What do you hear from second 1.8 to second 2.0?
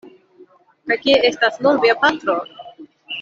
via